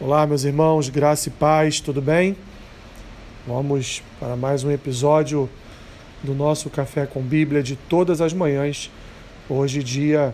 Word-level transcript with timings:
Olá, 0.00 0.24
meus 0.28 0.44
irmãos, 0.44 0.88
graça 0.88 1.28
e 1.28 1.32
paz, 1.32 1.80
tudo 1.80 2.00
bem? 2.00 2.36
Vamos 3.44 4.00
para 4.20 4.36
mais 4.36 4.62
um 4.62 4.70
episódio 4.70 5.50
do 6.22 6.36
nosso 6.36 6.70
Café 6.70 7.04
com 7.04 7.20
Bíblia 7.20 7.64
de 7.64 7.74
todas 7.74 8.20
as 8.20 8.32
manhãs. 8.32 8.92
Hoje, 9.48 9.82
dia 9.82 10.32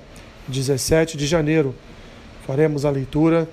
17 0.48 1.16
de 1.16 1.27
janeiro, 1.27 1.74
faremos 2.46 2.85
a 2.85 2.90
leitura 2.90 3.48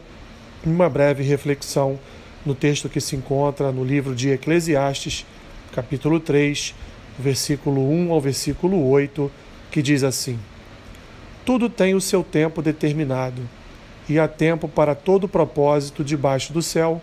e 0.66 0.70
uma 0.70 0.90
breve 0.90 1.24
reflexão 1.24 1.98
no 2.46 2.54
texto 2.54 2.90
que 2.90 3.00
se 3.00 3.16
encontra 3.16 3.72
no 3.72 3.82
livro 3.82 4.14
de 4.14 4.32
Eclesiastes, 4.32 5.26
capítulo 5.74 6.20
3, 6.20 6.76
versículo 7.18 7.90
1 7.90 8.12
ao 8.12 8.20
versículo 8.20 8.86
8, 8.90 9.32
que 9.72 9.82
diz 9.82 10.04
assim: 10.04 10.38
Tudo 11.46 11.70
tem 11.70 11.96
o 11.96 12.02
seu 12.02 12.22
tempo 12.22 12.62
determinado 12.62 13.61
e 14.08 14.20
há 14.20 14.28
tempo 14.28 14.68
para 14.68 14.96
todo 14.96 15.28
propósito 15.28 16.04
debaixo 16.04 16.54
do 16.54 16.62
céu. 16.62 17.02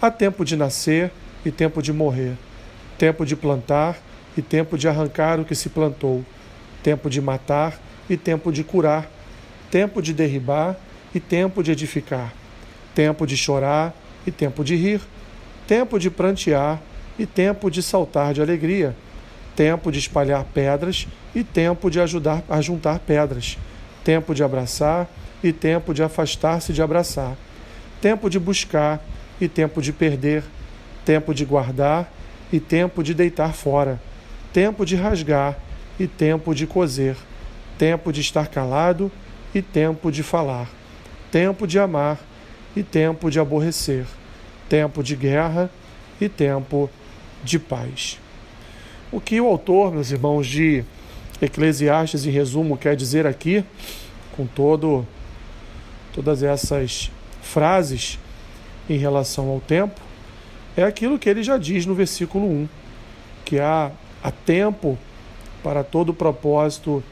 Há 0.00 0.10
tempo 0.10 0.44
de 0.44 0.56
nascer 0.56 1.10
e 1.44 1.50
tempo 1.50 1.82
de 1.82 1.92
morrer, 1.92 2.36
tempo 2.98 3.24
de 3.24 3.34
plantar 3.34 3.98
e 4.36 4.42
tempo 4.42 4.76
de 4.76 4.88
arrancar 4.88 5.40
o 5.40 5.44
que 5.44 5.54
se 5.54 5.68
plantou, 5.68 6.24
tempo 6.82 7.08
de 7.08 7.20
matar 7.20 7.80
e 8.08 8.16
tempo 8.16 8.52
de 8.52 8.62
curar, 8.62 9.10
tempo 9.70 10.02
de 10.02 10.12
derribar 10.12 10.76
e 11.14 11.20
tempo 11.20 11.62
de 11.62 11.72
edificar, 11.72 12.32
tempo 12.94 13.26
de 13.26 13.36
chorar 13.36 13.94
e 14.26 14.30
tempo 14.30 14.62
de 14.62 14.76
rir, 14.76 15.00
tempo 15.66 15.98
de 15.98 16.10
prantear 16.10 16.80
e 17.18 17.24
tempo 17.24 17.70
de 17.70 17.82
saltar 17.82 18.34
de 18.34 18.42
alegria, 18.42 18.94
tempo 19.54 19.90
de 19.90 19.98
espalhar 19.98 20.44
pedras 20.44 21.08
e 21.34 21.42
tempo 21.42 21.90
de 21.90 22.00
ajudar 22.00 22.44
a 22.48 22.60
juntar 22.60 22.98
pedras, 22.98 23.56
tempo 24.04 24.34
de 24.34 24.44
abraçar 24.44 25.08
e 25.08 25.25
tempo 25.52 25.92
de 25.92 26.02
afastar-se 26.02 26.72
de 26.72 26.82
abraçar, 26.82 27.36
tempo 28.00 28.28
de 28.28 28.38
buscar 28.38 29.00
e 29.40 29.48
tempo 29.48 29.82
de 29.82 29.92
perder, 29.92 30.44
tempo 31.04 31.34
de 31.34 31.44
guardar 31.44 32.12
e 32.52 32.60
tempo 32.60 33.02
de 33.02 33.14
deitar 33.14 33.52
fora, 33.52 34.00
tempo 34.52 34.84
de 34.84 34.96
rasgar 34.96 35.58
e 35.98 36.06
tempo 36.06 36.54
de 36.54 36.66
coser, 36.66 37.16
tempo 37.78 38.12
de 38.12 38.20
estar 38.20 38.48
calado 38.48 39.10
e 39.54 39.62
tempo 39.62 40.10
de 40.10 40.22
falar, 40.22 40.68
tempo 41.30 41.66
de 41.66 41.78
amar 41.78 42.18
e 42.74 42.82
tempo 42.82 43.30
de 43.30 43.40
aborrecer, 43.40 44.06
tempo 44.68 45.02
de 45.02 45.16
guerra 45.16 45.70
e 46.20 46.28
tempo 46.28 46.90
de 47.42 47.58
paz. 47.58 48.18
O 49.12 49.20
que 49.20 49.40
o 49.40 49.46
autor, 49.46 49.92
meus 49.92 50.10
irmãos, 50.10 50.46
de 50.46 50.84
Eclesiastes, 51.40 52.26
em 52.26 52.30
resumo, 52.30 52.76
quer 52.76 52.96
dizer 52.96 53.26
aqui, 53.26 53.64
com 54.36 54.46
todo 54.46 55.06
todas 56.16 56.42
essas 56.42 57.10
frases 57.42 58.18
em 58.88 58.96
relação 58.96 59.50
ao 59.50 59.60
tempo, 59.60 60.00
é 60.74 60.82
aquilo 60.82 61.18
que 61.18 61.28
ele 61.28 61.42
já 61.42 61.58
diz 61.58 61.84
no 61.84 61.94
versículo 61.94 62.46
1, 62.46 62.68
que 63.44 63.60
há, 63.60 63.92
há 64.24 64.30
tempo 64.30 64.98
para 65.62 65.84
todo 65.84 66.14
propósito 66.14 67.04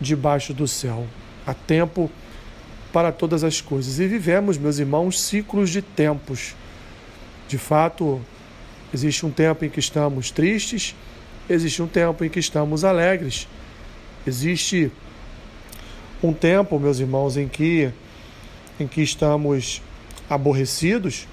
debaixo 0.00 0.54
do 0.54 0.68
céu. 0.68 1.04
Há 1.44 1.54
tempo 1.54 2.08
para 2.92 3.10
todas 3.10 3.42
as 3.42 3.60
coisas. 3.60 3.98
E 3.98 4.06
vivemos, 4.06 4.56
meus 4.56 4.78
irmãos, 4.78 5.20
ciclos 5.20 5.70
de 5.70 5.82
tempos. 5.82 6.54
De 7.48 7.58
fato, 7.58 8.20
existe 8.94 9.26
um 9.26 9.30
tempo 9.30 9.64
em 9.64 9.70
que 9.70 9.80
estamos 9.80 10.30
tristes, 10.30 10.94
existe 11.50 11.82
um 11.82 11.88
tempo 11.88 12.24
em 12.24 12.28
que 12.28 12.38
estamos 12.38 12.84
alegres. 12.84 13.48
Existe 14.24 14.90
um 16.22 16.32
tempo, 16.32 16.78
meus 16.78 17.00
irmãos, 17.00 17.36
em 17.36 17.48
que 17.48 17.92
em 18.78 18.86
que 18.86 19.02
estamos 19.02 19.82
aborrecidos 20.28 21.26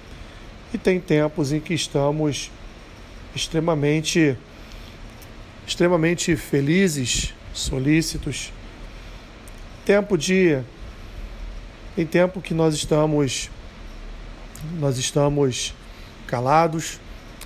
e 0.72 0.78
tem 0.78 1.00
tempos 1.00 1.52
em 1.52 1.60
que 1.60 1.74
estamos 1.74 2.50
extremamente 3.34 4.36
extremamente 5.66 6.36
felizes, 6.36 7.32
solícitos. 7.52 8.52
Tempo 9.84 10.16
de 10.16 10.60
em 11.96 12.04
tempo 12.04 12.40
que 12.40 12.52
nós 12.52 12.74
estamos 12.74 13.50
nós 14.78 14.98
estamos 14.98 15.74
calados, 16.26 16.98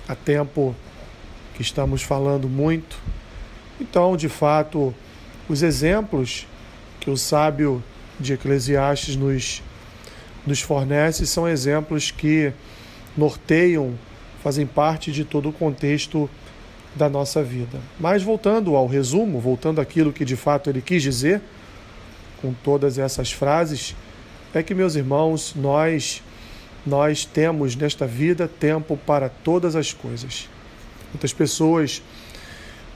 há 0.07 0.15
tempo 0.15 0.75
que 1.53 1.61
estamos 1.61 2.01
falando 2.01 2.47
muito. 2.47 2.97
Então, 3.79 4.15
de 4.15 4.29
fato, 4.29 4.93
os 5.47 5.61
exemplos 5.61 6.47
que 6.99 7.09
o 7.09 7.17
sábio 7.17 7.83
de 8.19 8.33
Eclesiastes 8.33 9.15
nos 9.15 9.61
nos 10.45 10.61
fornece 10.61 11.25
são 11.27 11.47
exemplos 11.47 12.11
que 12.11 12.51
norteiam, 13.15 13.93
fazem 14.43 14.65
parte 14.65 15.11
de 15.11 15.23
todo 15.23 15.49
o 15.49 15.53
contexto 15.53 16.29
da 16.95 17.09
nossa 17.09 17.43
vida. 17.43 17.79
Mas 17.99 18.23
voltando 18.23 18.75
ao 18.75 18.87
resumo, 18.87 19.39
voltando 19.39 19.81
àquilo 19.81 20.13
que 20.13 20.25
de 20.25 20.35
fato 20.35 20.69
ele 20.69 20.81
quis 20.81 21.03
dizer, 21.03 21.41
com 22.41 22.53
todas 22.53 22.97
essas 22.97 23.31
frases, 23.31 23.95
é 24.53 24.63
que, 24.63 24.73
meus 24.73 24.95
irmãos, 24.95 25.53
nós 25.55 26.23
nós 26.85 27.25
temos 27.25 27.75
nesta 27.75 28.07
vida 28.07 28.47
tempo 28.47 28.97
para 28.97 29.29
todas 29.29 29.75
as 29.75 29.93
coisas. 29.93 30.49
Muitas 31.13 31.33
pessoas 31.33 32.01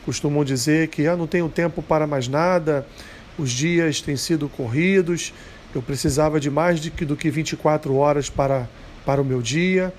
costumam 0.05 0.43
dizer 0.43 0.87
que 0.87 1.05
ah, 1.07 1.15
não 1.15 1.27
tenho 1.27 1.49
tempo 1.49 1.81
para 1.81 2.07
mais 2.07 2.27
nada, 2.27 2.87
os 3.37 3.51
dias 3.51 4.01
têm 4.01 4.15
sido 4.15 4.47
corridos, 4.47 5.33
eu 5.75 5.81
precisava 5.81 6.39
de 6.39 6.49
mais 6.49 6.79
do 6.79 7.15
que 7.15 7.29
24 7.29 7.95
horas 7.95 8.29
para, 8.29 8.69
para 9.05 9.21
o 9.21 9.25
meu 9.25 9.41
dia. 9.41 9.93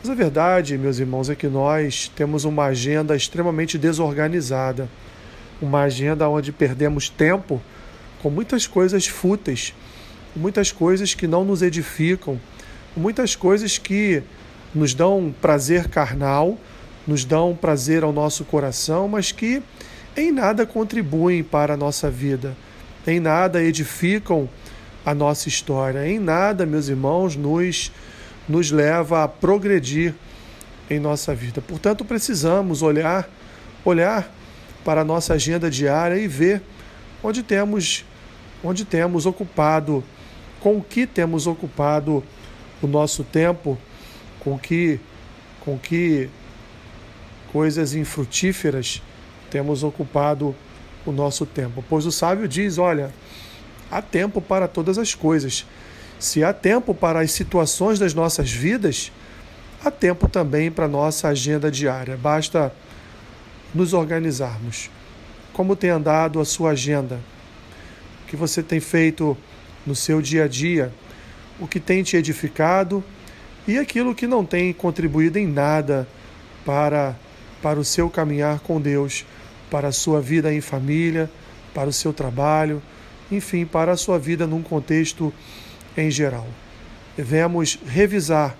Mas 0.00 0.10
a 0.10 0.14
verdade, 0.14 0.76
meus 0.76 0.98
irmãos, 0.98 1.30
é 1.30 1.34
que 1.34 1.48
nós 1.48 2.10
temos 2.14 2.44
uma 2.44 2.66
agenda 2.66 3.16
extremamente 3.16 3.78
desorganizada, 3.78 4.88
uma 5.60 5.82
agenda 5.82 6.28
onde 6.28 6.52
perdemos 6.52 7.08
tempo 7.08 7.60
com 8.22 8.30
muitas 8.30 8.66
coisas 8.66 9.06
fúteis, 9.06 9.74
muitas 10.34 10.70
coisas 10.70 11.14
que 11.14 11.26
não 11.26 11.44
nos 11.44 11.62
edificam, 11.62 12.38
muitas 12.96 13.34
coisas 13.34 13.78
que 13.78 14.22
nos 14.74 14.94
dão 14.94 15.34
prazer 15.40 15.88
carnal, 15.88 16.58
nos 17.06 17.24
dão 17.24 17.56
prazer 17.58 18.02
ao 18.02 18.12
nosso 18.12 18.44
coração, 18.44 19.08
mas 19.08 19.32
que 19.32 19.62
em 20.16 20.30
nada 20.30 20.66
contribuem 20.66 21.42
para 21.42 21.74
a 21.74 21.76
nossa 21.76 22.10
vida, 22.10 22.56
em 23.06 23.18
nada 23.18 23.62
edificam 23.62 24.48
a 25.06 25.14
nossa 25.14 25.48
história. 25.48 26.04
Em 26.08 26.18
nada, 26.18 26.66
meus 26.66 26.88
irmãos, 26.88 27.36
nos, 27.36 27.92
nos 28.48 28.72
leva 28.72 29.22
a 29.22 29.28
progredir 29.28 30.12
em 30.90 30.98
nossa 30.98 31.32
vida. 31.32 31.62
Portanto, 31.62 32.04
precisamos 32.04 32.82
olhar, 32.82 33.28
olhar 33.84 34.28
para 34.84 35.02
a 35.02 35.04
nossa 35.04 35.34
agenda 35.34 35.70
diária 35.70 36.18
e 36.18 36.26
ver 36.26 36.60
onde 37.22 37.44
temos, 37.44 38.04
onde 38.64 38.84
temos 38.84 39.26
ocupado, 39.26 40.02
com 40.58 40.76
o 40.78 40.82
que 40.82 41.06
temos 41.06 41.46
ocupado 41.46 42.24
o 42.82 42.88
nosso 42.88 43.22
tempo, 43.22 43.78
com 44.40 44.58
que, 44.58 44.98
com 45.60 45.78
que 45.78 46.28
coisas 47.52 47.94
infrutíferas 47.94 49.00
temos 49.52 49.84
ocupado 49.84 50.54
o 51.06 51.12
nosso 51.12 51.46
tempo. 51.46 51.84
Pois 51.88 52.06
o 52.06 52.12
sábio 52.12 52.48
diz: 52.48 52.76
olha, 52.76 53.12
há 53.90 54.02
tempo 54.02 54.40
para 54.40 54.68
todas 54.68 54.98
as 54.98 55.14
coisas. 55.14 55.66
Se 56.18 56.42
há 56.42 56.52
tempo 56.52 56.94
para 56.94 57.20
as 57.20 57.32
situações 57.32 57.98
das 57.98 58.14
nossas 58.14 58.50
vidas, 58.50 59.12
há 59.84 59.90
tempo 59.90 60.28
também 60.28 60.70
para 60.70 60.86
a 60.86 60.88
nossa 60.88 61.28
agenda 61.28 61.70
diária. 61.70 62.16
Basta 62.16 62.72
nos 63.74 63.92
organizarmos. 63.92 64.90
Como 65.52 65.76
tem 65.76 65.90
andado 65.90 66.40
a 66.40 66.44
sua 66.44 66.70
agenda? 66.70 67.20
O 68.24 68.28
que 68.28 68.36
você 68.36 68.62
tem 68.62 68.80
feito 68.80 69.36
no 69.86 69.94
seu 69.94 70.20
dia 70.20 70.44
a 70.44 70.48
dia? 70.48 70.92
O 71.60 71.66
que 71.66 71.78
tem 71.78 72.02
te 72.02 72.16
edificado 72.16 73.04
e 73.66 73.78
aquilo 73.78 74.14
que 74.14 74.26
não 74.26 74.44
tem 74.44 74.72
contribuído 74.72 75.38
em 75.38 75.46
nada 75.46 76.06
para, 76.64 77.16
para 77.62 77.78
o 77.78 77.84
seu 77.84 78.08
caminhar 78.10 78.60
com 78.60 78.80
Deus, 78.80 79.24
para 79.70 79.88
a 79.88 79.92
sua 79.92 80.20
vida 80.20 80.52
em 80.52 80.60
família, 80.60 81.30
para 81.74 81.88
o 81.88 81.92
seu 81.92 82.12
trabalho 82.12 82.82
enfim, 83.30 83.64
para 83.64 83.92
a 83.92 83.96
sua 83.96 84.18
vida 84.18 84.46
num 84.46 84.62
contexto 84.62 85.32
em 85.96 86.10
geral. 86.10 86.46
Devemos 87.16 87.78
revisar, 87.86 88.56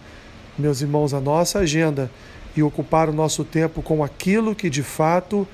meus 0.58 0.80
irmãos, 0.80 1.12
a 1.12 1.20
nossa 1.20 1.60
agenda 1.60 2.10
e 2.56 2.62
ocupar 2.62 3.08
o 3.08 3.12
nosso 3.12 3.44
tempo 3.44 3.82
com 3.82 4.02
aquilo 4.02 4.54
que 4.54 4.70
de 4.70 4.82
fato 4.82 5.46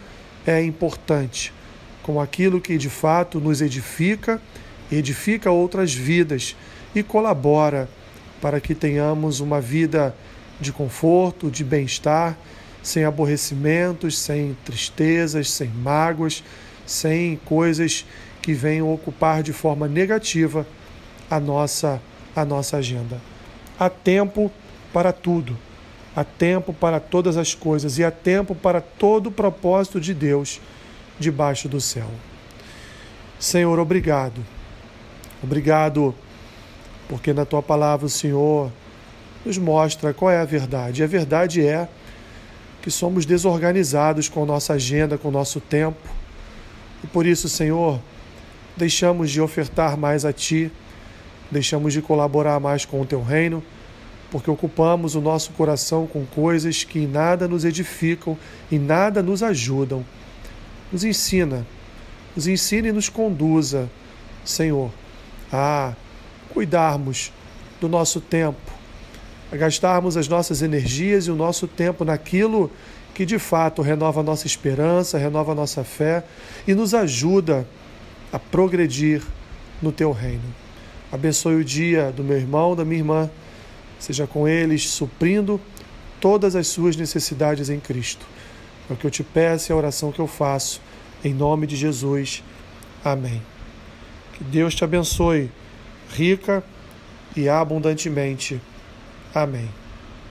é 0.46 0.62
importante, 0.62 1.52
com 2.02 2.20
aquilo 2.20 2.60
que 2.60 2.78
de 2.78 2.88
fato 2.88 3.40
nos 3.40 3.60
edifica, 3.60 4.40
edifica 4.90 5.50
outras 5.50 5.92
vidas 5.92 6.56
e 6.94 7.02
colabora 7.02 7.88
para 8.40 8.60
que 8.60 8.74
tenhamos 8.74 9.40
uma 9.40 9.60
vida 9.60 10.14
de 10.60 10.72
conforto, 10.72 11.50
de 11.50 11.64
bem-estar, 11.64 12.36
sem 12.82 13.04
aborrecimentos, 13.04 14.18
sem 14.18 14.56
tristezas, 14.64 15.50
sem 15.50 15.68
mágoas, 15.68 16.42
sem 16.86 17.36
coisas 17.44 18.04
que 18.42 18.52
venham 18.52 18.92
ocupar 18.92 19.42
de 19.42 19.52
forma 19.52 19.86
negativa 19.86 20.66
a 21.30 21.40
nossa, 21.40 22.02
a 22.36 22.44
nossa 22.44 22.76
agenda. 22.76 23.20
Há 23.78 23.88
tempo 23.88 24.50
para 24.92 25.12
tudo, 25.12 25.56
há 26.14 26.24
tempo 26.24 26.74
para 26.74 27.00
todas 27.00 27.36
as 27.36 27.54
coisas 27.54 27.98
e 27.98 28.04
há 28.04 28.10
tempo 28.10 28.54
para 28.54 28.80
todo 28.80 29.28
o 29.28 29.32
propósito 29.32 30.00
de 30.00 30.12
Deus 30.12 30.60
debaixo 31.18 31.68
do 31.68 31.80
céu. 31.80 32.08
Senhor, 33.38 33.78
obrigado. 33.78 34.44
Obrigado 35.42 36.14
porque 37.08 37.32
na 37.32 37.44
tua 37.44 37.62
palavra 37.62 38.06
o 38.06 38.10
Senhor 38.10 38.70
nos 39.44 39.58
mostra 39.58 40.12
qual 40.12 40.30
é 40.30 40.38
a 40.38 40.44
verdade. 40.44 41.00
E 41.00 41.04
a 41.04 41.06
verdade 41.06 41.66
é 41.66 41.88
que 42.80 42.90
somos 42.90 43.24
desorganizados 43.24 44.28
com 44.28 44.44
nossa 44.44 44.74
agenda, 44.74 45.16
com 45.16 45.30
nosso 45.30 45.60
tempo. 45.60 46.08
E 47.02 47.06
por 47.06 47.26
isso, 47.26 47.48
Senhor, 47.48 48.00
deixamos 48.76 49.30
de 49.30 49.40
ofertar 49.40 49.96
mais 49.96 50.24
a 50.24 50.32
Ti, 50.32 50.70
deixamos 51.50 51.92
de 51.92 52.00
colaborar 52.00 52.58
mais 52.60 52.84
com 52.84 53.00
o 53.00 53.06
Teu 53.06 53.22
reino, 53.22 53.62
porque 54.30 54.50
ocupamos 54.50 55.14
o 55.14 55.20
nosso 55.20 55.52
coração 55.52 56.06
com 56.06 56.24
coisas 56.24 56.84
que 56.84 57.00
em 57.00 57.06
nada 57.06 57.46
nos 57.46 57.64
edificam 57.64 58.36
e 58.70 58.78
nada 58.78 59.22
nos 59.22 59.42
ajudam. 59.42 60.04
Nos 60.90 61.04
ensina, 61.04 61.66
nos 62.34 62.46
ensina 62.46 62.88
e 62.88 62.92
nos 62.92 63.08
conduza, 63.08 63.90
Senhor, 64.44 64.90
a 65.52 65.94
cuidarmos 66.48 67.32
do 67.80 67.88
nosso 67.88 68.20
tempo, 68.20 68.72
a 69.50 69.56
gastarmos 69.56 70.16
as 70.16 70.28
nossas 70.28 70.62
energias 70.62 71.26
e 71.26 71.30
o 71.30 71.36
nosso 71.36 71.66
tempo 71.66 72.04
naquilo 72.04 72.70
que 73.14 73.26
de 73.26 73.38
fato 73.38 73.82
renova 73.82 74.20
a 74.20 74.22
nossa 74.22 74.46
esperança, 74.46 75.18
renova 75.18 75.52
a 75.52 75.54
nossa 75.54 75.84
fé 75.84 76.24
e 76.66 76.74
nos 76.74 76.94
ajuda 76.94 77.66
a 78.32 78.38
progredir 78.38 79.22
no 79.80 79.92
teu 79.92 80.12
reino. 80.12 80.42
Abençoe 81.10 81.56
o 81.56 81.64
dia 81.64 82.10
do 82.10 82.24
meu 82.24 82.38
irmão, 82.38 82.74
da 82.74 82.84
minha 82.84 83.00
irmã, 83.00 83.30
seja 83.98 84.26
com 84.26 84.48
eles 84.48 84.88
suprindo 84.88 85.60
todas 86.20 86.56
as 86.56 86.68
suas 86.68 86.96
necessidades 86.96 87.68
em 87.68 87.78
Cristo. 87.78 88.24
É 88.88 88.92
o 88.92 88.96
que 88.96 89.06
eu 89.06 89.10
te 89.10 89.22
peço 89.22 89.70
e 89.70 89.72
a 89.72 89.76
oração 89.76 90.10
que 90.10 90.20
eu 90.20 90.26
faço, 90.26 90.80
em 91.24 91.34
nome 91.34 91.66
de 91.66 91.76
Jesus. 91.76 92.42
Amém. 93.04 93.42
Que 94.34 94.44
Deus 94.44 94.74
te 94.74 94.84
abençoe 94.84 95.50
rica 96.14 96.64
e 97.36 97.48
abundantemente. 97.48 98.60
Amém. 99.34 99.81